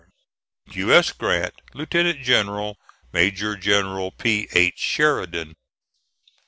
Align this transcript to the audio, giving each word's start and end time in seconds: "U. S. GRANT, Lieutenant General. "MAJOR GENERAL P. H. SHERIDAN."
"U. 0.73 0.91
S. 0.91 1.11
GRANT, 1.11 1.61
Lieutenant 1.75 2.23
General. 2.23 2.75
"MAJOR 3.13 3.55
GENERAL 3.55 4.09
P. 4.11 4.47
H. 4.51 4.79
SHERIDAN." 4.79 5.53